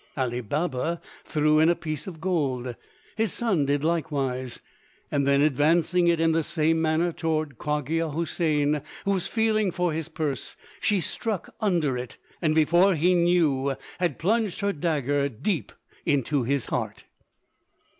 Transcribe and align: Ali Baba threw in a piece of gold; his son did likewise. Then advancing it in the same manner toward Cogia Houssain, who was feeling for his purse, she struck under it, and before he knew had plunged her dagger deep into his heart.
Ali 0.17 0.41
Baba 0.41 0.99
threw 1.25 1.59
in 1.59 1.69
a 1.69 1.75
piece 1.75 2.07
of 2.07 2.19
gold; 2.19 2.75
his 3.15 3.31
son 3.31 3.67
did 3.67 3.83
likewise. 3.83 4.59
Then 5.11 5.41
advancing 5.43 6.07
it 6.07 6.19
in 6.19 6.31
the 6.31 6.41
same 6.41 6.81
manner 6.81 7.11
toward 7.11 7.59
Cogia 7.59 8.09
Houssain, 8.09 8.81
who 9.05 9.11
was 9.11 9.27
feeling 9.27 9.69
for 9.69 9.93
his 9.93 10.09
purse, 10.09 10.55
she 10.79 11.01
struck 11.01 11.53
under 11.61 11.99
it, 11.99 12.17
and 12.41 12.55
before 12.55 12.95
he 12.95 13.13
knew 13.13 13.75
had 13.99 14.17
plunged 14.17 14.61
her 14.61 14.73
dagger 14.73 15.29
deep 15.29 15.71
into 16.03 16.45
his 16.45 16.65
heart. 16.65 17.03